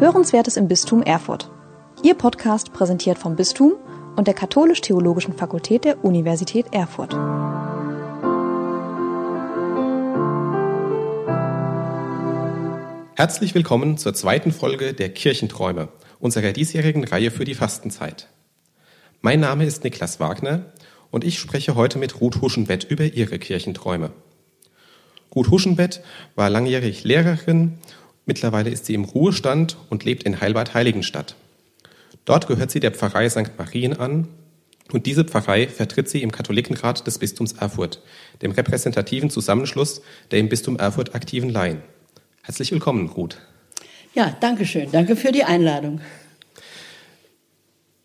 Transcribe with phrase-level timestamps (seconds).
[0.00, 1.50] Hörenswertes im Bistum Erfurt.
[2.04, 3.72] Ihr Podcast präsentiert vom Bistum
[4.14, 7.14] und der Katholisch-Theologischen Fakultät der Universität Erfurt.
[13.16, 15.88] Herzlich willkommen zur zweiten Folge der Kirchenträume,
[16.20, 18.28] unserer diesjährigen Reihe für die Fastenzeit.
[19.20, 20.66] Mein Name ist Niklas Wagner
[21.10, 24.12] und ich spreche heute mit Ruth Huschenbett über ihre Kirchenträume.
[25.34, 26.02] Ruth Huschenbett
[26.36, 27.78] war langjährig Lehrerin,
[28.28, 31.34] mittlerweile ist sie im Ruhestand und lebt in Heilbad Heiligenstadt.
[32.24, 33.58] Dort gehört sie der Pfarrei St.
[33.58, 34.28] Marien an
[34.92, 38.02] und diese Pfarrei vertritt sie im Katholikenrat des Bistums Erfurt,
[38.42, 41.82] dem repräsentativen Zusammenschluss der im Bistum Erfurt aktiven Laien.
[42.42, 43.38] Herzlich willkommen, Ruth.
[44.14, 44.90] Ja, danke schön.
[44.92, 46.00] Danke für die Einladung.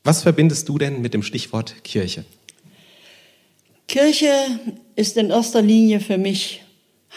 [0.04, 2.26] Was verbindest du denn mit dem Stichwort Kirche?
[3.88, 4.34] Kirche
[4.96, 6.64] ist in erster Linie für mich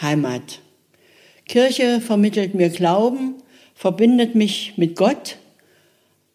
[0.01, 0.59] Heimat.
[1.47, 3.35] Kirche vermittelt mir Glauben,
[3.73, 5.37] verbindet mich mit Gott,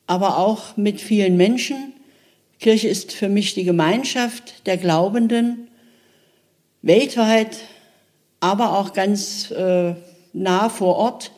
[0.06, 1.92] aber auch mit vielen Menschen.
[2.58, 5.69] Kirche ist für mich die Gemeinschaft der Glaubenden,
[6.82, 7.58] weltweit,
[8.41, 9.94] aber auch ganz äh,
[10.32, 11.32] nah vor Ort.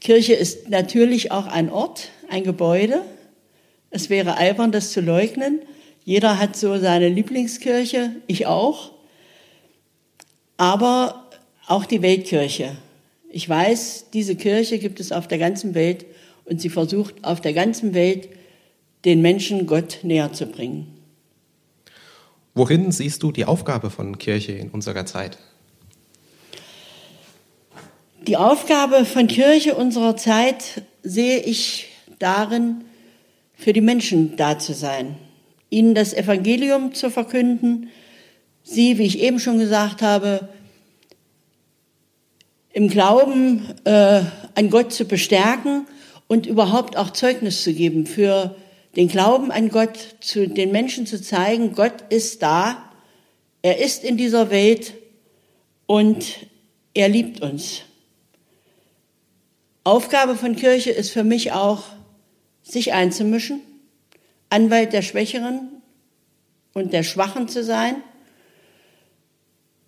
[0.00, 3.02] Kirche ist natürlich auch ein Ort, ein Gebäude.
[3.90, 5.60] Es wäre albern, das zu leugnen.
[6.04, 8.92] Jeder hat so seine Lieblingskirche, ich auch
[10.60, 11.29] aber
[11.70, 12.76] auch die Weltkirche.
[13.30, 16.04] Ich weiß, diese Kirche gibt es auf der ganzen Welt
[16.44, 18.28] und sie versucht auf der ganzen Welt
[19.04, 20.88] den Menschen Gott näher zu bringen.
[22.54, 25.38] Worin siehst du die Aufgabe von Kirche in unserer Zeit?
[28.26, 31.86] Die Aufgabe von Kirche unserer Zeit sehe ich
[32.18, 32.84] darin,
[33.54, 35.16] für die Menschen da zu sein,
[35.68, 37.90] ihnen das Evangelium zu verkünden,
[38.64, 40.48] sie, wie ich eben schon gesagt habe,
[42.72, 44.22] im Glauben äh,
[44.54, 45.86] an Gott zu bestärken
[46.28, 48.54] und überhaupt auch Zeugnis zu geben für
[48.96, 52.90] den Glauben an Gott, zu den Menschen zu zeigen, Gott ist da,
[53.62, 54.94] er ist in dieser Welt
[55.86, 56.24] und
[56.94, 57.82] er liebt uns.
[59.84, 61.84] Aufgabe von Kirche ist für mich auch,
[62.62, 63.60] sich einzumischen,
[64.48, 65.82] Anwalt der Schwächeren
[66.74, 67.96] und der Schwachen zu sein,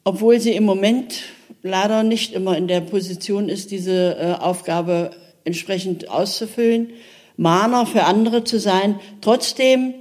[0.05, 1.23] obwohl sie im Moment
[1.63, 5.11] leider nicht immer in der Position ist, diese äh, Aufgabe
[5.45, 6.91] entsprechend auszufüllen,
[7.37, 9.01] Mahner für andere zu sein.
[9.21, 9.95] Trotzdem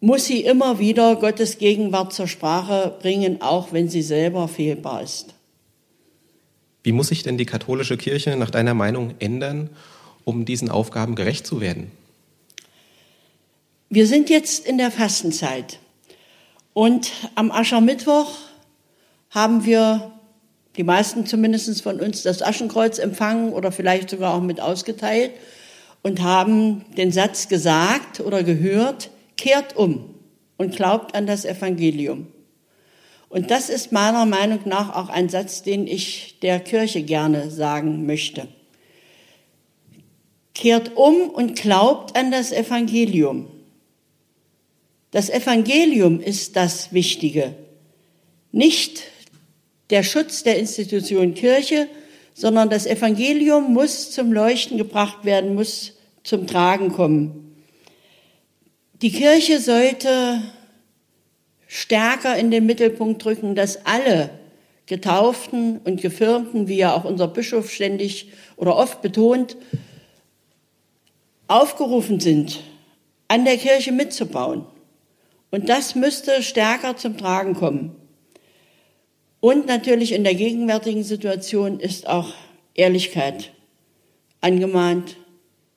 [0.00, 5.34] muss sie immer wieder Gottes Gegenwart zur Sprache bringen, auch wenn sie selber fehlbar ist.
[6.82, 9.70] Wie muss sich denn die katholische Kirche nach deiner Meinung ändern,
[10.24, 11.90] um diesen Aufgaben gerecht zu werden?
[13.88, 15.78] Wir sind jetzt in der Fastenzeit.
[16.74, 18.32] Und am Aschermittwoch
[19.30, 20.10] haben wir,
[20.76, 25.30] die meisten zumindest von uns, das Aschenkreuz empfangen oder vielleicht sogar auch mit ausgeteilt
[26.02, 30.16] und haben den Satz gesagt oder gehört, kehrt um
[30.56, 32.26] und glaubt an das Evangelium.
[33.28, 38.04] Und das ist meiner Meinung nach auch ein Satz, den ich der Kirche gerne sagen
[38.04, 38.48] möchte.
[40.54, 43.48] Kehrt um und glaubt an das Evangelium.
[45.14, 47.54] Das Evangelium ist das Wichtige.
[48.50, 49.04] Nicht
[49.90, 51.86] der Schutz der Institution Kirche,
[52.34, 55.92] sondern das Evangelium muss zum Leuchten gebracht werden, muss
[56.24, 57.54] zum Tragen kommen.
[59.02, 60.42] Die Kirche sollte
[61.68, 64.30] stärker in den Mittelpunkt drücken, dass alle
[64.86, 69.56] Getauften und Gefirmten, wie ja auch unser Bischof ständig oder oft betont,
[71.46, 72.58] aufgerufen sind,
[73.28, 74.66] an der Kirche mitzubauen.
[75.54, 77.94] Und das müsste stärker zum Tragen kommen.
[79.38, 82.32] Und natürlich in der gegenwärtigen Situation ist auch
[82.74, 83.52] Ehrlichkeit
[84.40, 85.14] angemahnt.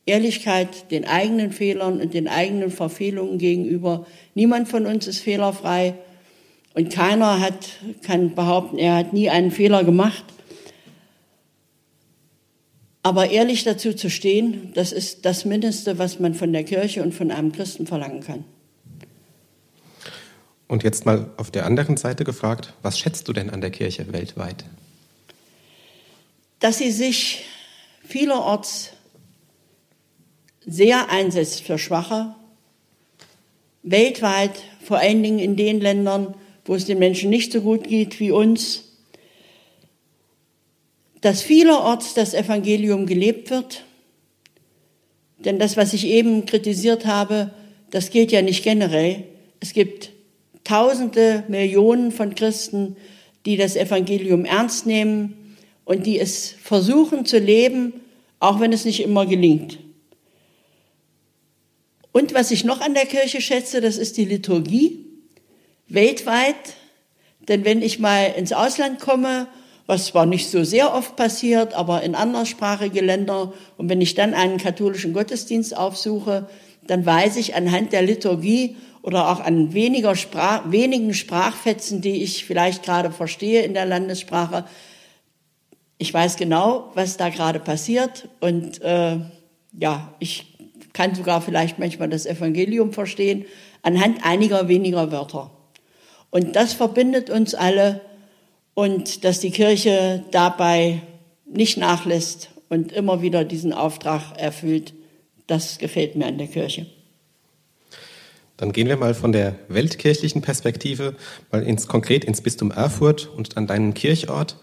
[0.08, 4.08] Ehrlichkeit den eigenen Fehlern und den eigenen Verfehlungen gegenüber.
[4.34, 5.94] Niemand von uns ist fehlerfrei
[6.74, 7.70] und keiner hat,
[8.02, 10.26] kann behaupten, er hat nie einen Fehler gemacht.
[13.04, 17.14] Aber ehrlich dazu zu stehen, das ist das Mindeste, was man von der Kirche und
[17.14, 18.44] von einem Christen verlangen kann.
[20.68, 24.12] Und jetzt mal auf der anderen Seite gefragt, was schätzt du denn an der Kirche
[24.12, 24.66] weltweit?
[26.60, 27.46] Dass sie sich
[28.04, 28.92] vielerorts
[30.66, 32.36] sehr einsetzt für Schwache,
[33.84, 34.52] weltweit,
[34.84, 36.36] vor allen Dingen in den Ländern,
[36.66, 38.84] wo es den Menschen nicht so gut geht wie uns,
[41.22, 43.86] dass vielerorts das Evangelium gelebt wird.
[45.40, 47.52] Denn das, was ich eben kritisiert habe,
[47.90, 49.24] das gilt ja nicht generell.
[49.62, 50.12] Es gibt
[50.68, 52.98] Tausende, Millionen von Christen,
[53.46, 55.56] die das Evangelium ernst nehmen
[55.86, 57.94] und die es versuchen zu leben
[58.40, 59.80] auch wenn es nicht immer gelingt.
[62.12, 65.06] Und was ich noch an der Kirche schätze, das ist die Liturgie.
[65.88, 66.56] Weltweit,
[67.48, 69.48] denn wenn ich mal ins Ausland komme,
[69.86, 74.34] was zwar nicht so sehr oft passiert, aber in anderssprachige Länder, und wenn ich dann
[74.34, 76.50] einen katholischen Gottesdienst aufsuche,
[76.86, 78.76] dann weiß ich anhand der Liturgie
[79.08, 84.66] oder auch an weniger Sprach, wenigen Sprachfetzen, die ich vielleicht gerade verstehe in der Landessprache,
[85.98, 89.16] ich weiß genau, was da gerade passiert und äh,
[89.80, 90.58] ja, ich
[90.92, 93.46] kann sogar vielleicht manchmal das Evangelium verstehen
[93.82, 95.52] anhand einiger weniger Wörter.
[96.30, 98.02] Und das verbindet uns alle
[98.74, 101.02] und dass die Kirche dabei
[101.46, 104.94] nicht nachlässt und immer wieder diesen Auftrag erfüllt,
[105.48, 106.88] das gefällt mir an der Kirche.
[108.58, 111.16] Dann gehen wir mal von der weltkirchlichen Perspektive
[111.52, 114.58] mal ins konkret ins Bistum Erfurt und an deinen Kirchort.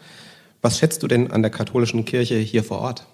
[0.62, 3.06] Was schätzt du denn an der katholischen Kirche hier vor Ort?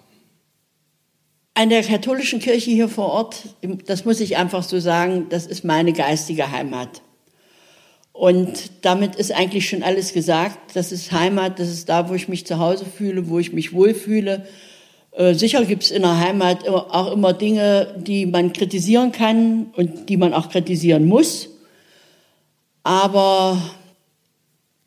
[1.53, 3.55] An der katholischen Kirche hier vor Ort,
[3.85, 7.01] das muss ich einfach so sagen, das ist meine geistige Heimat.
[8.13, 10.75] Und damit ist eigentlich schon alles gesagt.
[10.75, 13.73] Das ist Heimat, das ist da, wo ich mich zu Hause fühle, wo ich mich
[13.73, 14.45] wohlfühle.
[14.45, 14.70] Äh,
[15.17, 20.17] sicher gibt es in der Heimat auch immer Dinge, die man kritisieren kann und die
[20.17, 21.49] man auch kritisieren muss.
[22.83, 23.61] Aber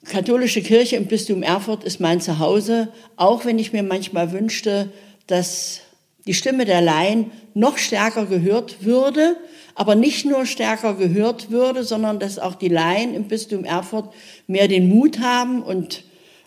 [0.04, 4.90] katholische Kirche im Bistum Erfurt ist mein Zuhause, auch wenn ich mir manchmal wünschte,
[5.26, 5.80] dass
[6.26, 9.36] die Stimme der Laien noch stärker gehört würde,
[9.74, 14.12] aber nicht nur stärker gehört würde, sondern dass auch die Laien im Bistum Erfurt
[14.46, 16.04] mehr den Mut haben und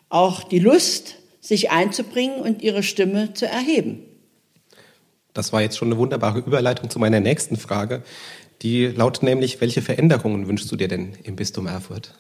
[0.09, 1.16] auch die Lust,
[1.47, 4.03] sich einzubringen und ihre Stimme zu erheben.
[5.33, 8.03] Das war jetzt schon eine wunderbare Überleitung zu meiner nächsten Frage.
[8.63, 12.15] Die lautet nämlich, welche Veränderungen wünschst du dir denn im Bistum Erfurt?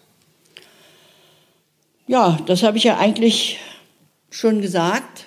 [2.05, 3.59] Ja, das habe ich ja eigentlich
[4.29, 5.25] schon gesagt.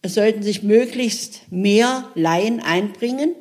[0.00, 3.36] Es sollten sich möglichst mehr Laien einbringen.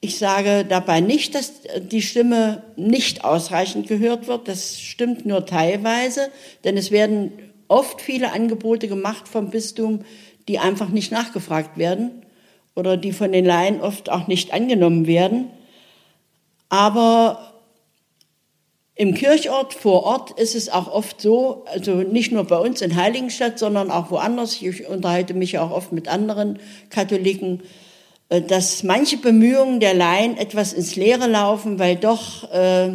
[0.00, 4.48] Ich sage dabei nicht, dass die Stimme nicht ausreichend gehört wird.
[4.48, 6.30] Das stimmt nur teilweise,
[6.64, 10.04] denn es werden oft viele Angebote gemacht vom Bistum,
[10.48, 12.26] die einfach nicht nachgefragt werden
[12.74, 15.50] oder die von den Laien oft auch nicht angenommen werden.
[16.68, 17.54] Aber
[18.96, 22.96] im Kirchort vor Ort ist es auch oft so, also nicht nur bei uns in
[22.96, 26.58] Heiligenstadt, sondern auch woanders, ich unterhalte mich ja auch oft mit anderen
[26.90, 27.62] Katholiken,
[28.28, 32.90] äh, dass manche Bemühungen der Laien etwas ins Leere laufen, weil doch äh,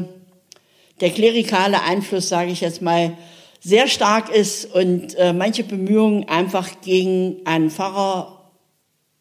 [1.00, 3.18] der klerikale Einfluss, sage ich jetzt mal,
[3.66, 8.52] sehr stark ist und äh, manche Bemühungen einfach gegen einen Pfarrer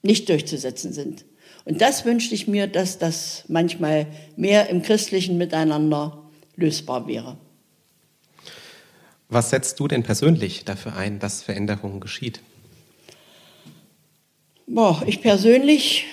[0.03, 1.25] nicht durchzusetzen sind.
[1.65, 4.07] Und das wünschte ich mir, dass das manchmal
[4.37, 7.39] mehr im christlichen Miteinander lösbar wäre.
[9.31, 12.43] Was setzt du denn persönlich dafür ein, dass Veränderungen geschieht?
[14.67, 16.05] Boah, ich persönlich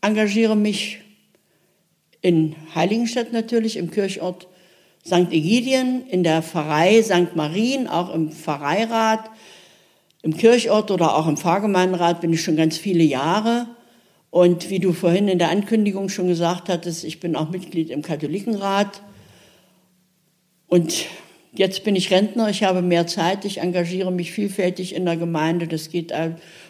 [0.00, 1.00] engagiere mich
[2.22, 4.48] in Heiligenstadt natürlich, im Kirchort
[5.04, 5.32] St.
[5.32, 7.34] Egidien, in der Pfarrei St.
[7.34, 9.30] Marien, auch im Pfarreirat,
[10.22, 13.66] im Kirchort oder auch im Pfarrgemeinderat bin ich schon ganz viele Jahre.
[14.30, 18.02] Und wie du vorhin in der Ankündigung schon gesagt hattest, ich bin auch Mitglied im
[18.02, 19.02] Katholikenrat
[20.68, 21.06] und
[21.52, 25.66] jetzt bin ich Rentner, ich habe mehr Zeit, ich engagiere mich vielfältig in der Gemeinde.
[25.66, 26.12] Das geht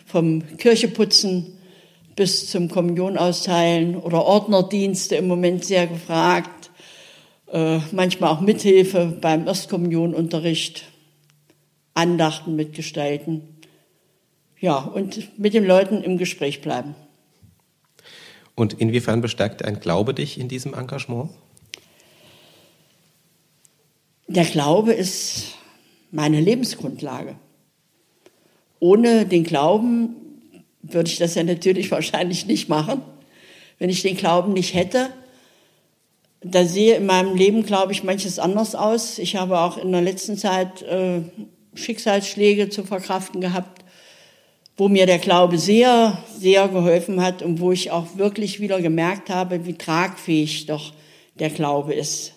[0.06, 1.58] vom Kircheputzen
[2.16, 6.59] bis zum Kommunion austeilen oder Ordnerdienste im Moment sehr gefragt.
[7.52, 10.84] Äh, manchmal auch Mithilfe beim Erstkommunionunterricht,
[11.94, 13.42] Andachten mitgestalten.
[14.60, 16.94] Ja, und mit den Leuten im Gespräch bleiben.
[18.54, 21.30] Und inwiefern bestärkt ein Glaube dich in diesem Engagement?
[24.28, 25.54] Der Glaube ist
[26.12, 27.34] meine Lebensgrundlage.
[28.78, 30.14] Ohne den Glauben
[30.82, 33.02] würde ich das ja natürlich wahrscheinlich nicht machen.
[33.78, 35.10] Wenn ich den Glauben nicht hätte,
[36.42, 39.18] da sehe in meinem Leben, glaube ich, manches anders aus.
[39.18, 41.20] Ich habe auch in der letzten Zeit äh,
[41.74, 43.84] Schicksalsschläge zu verkraften gehabt,
[44.76, 49.28] wo mir der Glaube sehr, sehr geholfen hat und wo ich auch wirklich wieder gemerkt
[49.28, 50.94] habe, wie tragfähig doch
[51.38, 52.32] der Glaube ist.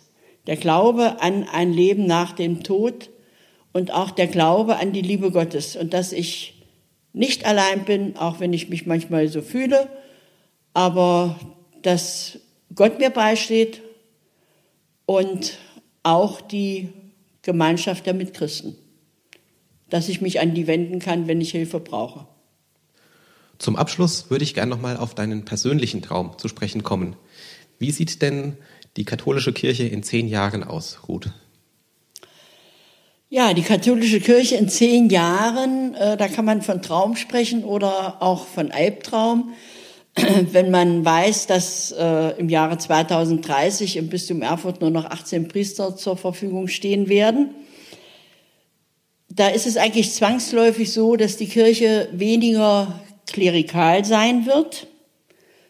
[0.47, 3.09] Der Glaube an ein Leben nach dem Tod
[3.71, 6.61] und auch der Glaube an die Liebe Gottes und dass ich
[7.13, 9.87] nicht allein bin, auch wenn ich mich manchmal so fühle,
[10.73, 11.39] aber
[11.81, 12.39] dass
[12.75, 13.81] Gott mir beisteht
[15.05, 15.57] und
[16.03, 16.89] auch die
[17.41, 18.75] Gemeinschaft der Mitchristen,
[19.89, 22.27] dass ich mich an die wenden kann, wenn ich Hilfe brauche.
[23.59, 27.15] Zum Abschluss würde ich gerne nochmal auf deinen persönlichen Traum zu sprechen kommen.
[27.79, 28.57] Wie sieht denn
[28.97, 31.31] die katholische Kirche in zehn Jahren aus, Ruth?
[33.29, 38.21] Ja, die katholische Kirche in zehn Jahren, äh, da kann man von Traum sprechen oder
[38.21, 39.53] auch von Albtraum.
[40.51, 45.95] Wenn man weiß, dass äh, im Jahre 2030 im Bistum Erfurt nur noch 18 Priester
[45.95, 47.55] zur Verfügung stehen werden,
[49.29, 54.87] da ist es eigentlich zwangsläufig so, dass die Kirche weniger klerikal sein wird,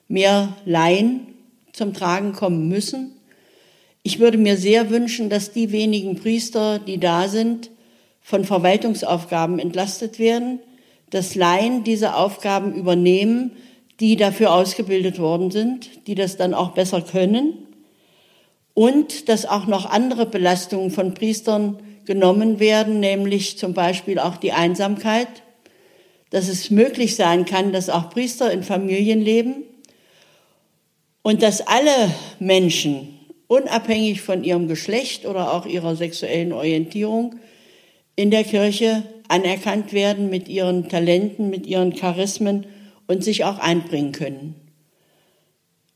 [0.09, 1.27] mehr Laien
[1.71, 3.13] zum Tragen kommen müssen.
[4.03, 7.69] Ich würde mir sehr wünschen, dass die wenigen Priester, die da sind,
[8.21, 10.59] von Verwaltungsaufgaben entlastet werden,
[11.09, 13.51] dass Laien diese Aufgaben übernehmen,
[13.99, 17.67] die dafür ausgebildet worden sind, die das dann auch besser können
[18.73, 24.51] und dass auch noch andere Belastungen von Priestern genommen werden, nämlich zum Beispiel auch die
[24.51, 25.27] Einsamkeit,
[26.31, 29.63] dass es möglich sein kann, dass auch Priester in Familien leben
[31.21, 37.35] und dass alle Menschen unabhängig von ihrem Geschlecht oder auch ihrer sexuellen Orientierung
[38.15, 42.65] in der Kirche anerkannt werden mit ihren Talenten, mit ihren Charismen
[43.07, 44.55] und sich auch einbringen können.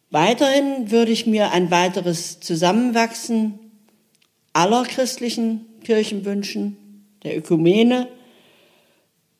[0.09, 3.59] Weiterhin würde ich mir ein weiteres Zusammenwachsen
[4.53, 6.77] aller christlichen Kirchen wünschen,
[7.23, 8.07] der Ökumene,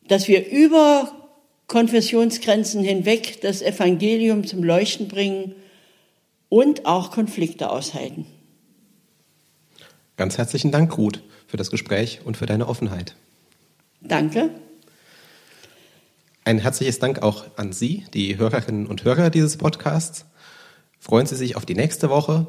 [0.08, 1.12] dass wir über
[1.68, 5.56] Konfessionsgrenzen hinweg das Evangelium zum Leuchten bringen
[6.50, 8.26] und auch Konflikte aushalten.
[10.16, 13.16] Ganz herzlichen Dank, Ruth, für das Gespräch und für deine Offenheit.
[14.02, 14.50] Danke.
[16.48, 20.24] Ein herzliches Dank auch an Sie, die Hörerinnen und Hörer dieses Podcasts.
[20.98, 22.48] Freuen Sie sich auf die nächste Woche.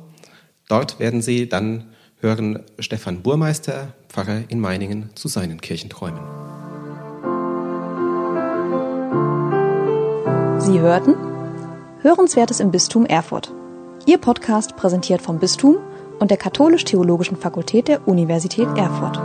[0.68, 1.86] Dort werden Sie dann
[2.20, 6.20] hören Stefan Burmeister, Pfarrer in Meiningen, zu seinen Kirchenträumen.
[10.60, 11.16] Sie hörten
[12.02, 13.52] Hörenswertes im Bistum Erfurt.
[14.06, 15.78] Ihr Podcast präsentiert vom Bistum
[16.20, 19.18] und der Katholisch-Theologischen Fakultät der Universität Erfurt.